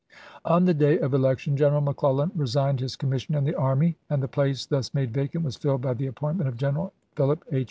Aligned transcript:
On 0.45 0.65
the 0.65 0.73
day 0.73 0.97
of 0.97 1.13
election 1.13 1.55
General 1.55 1.79
McClellan 1.79 2.31
re 2.33 2.47
signed 2.47 2.79
his 2.79 2.95
commission 2.95 3.35
in 3.35 3.43
the 3.43 3.53
army, 3.53 3.97
and 4.09 4.23
the 4.23 4.27
place 4.27 4.65
thus 4.65 4.95
made 4.95 5.13
vacant 5.13 5.43
was 5.43 5.55
filled 5.57 5.83
by 5.83 5.93
the 5.93 6.07
appointment 6.07 6.47
of 6.49 6.57
General 6.57 6.91
Philip 7.15 7.45
H. 7.51 7.59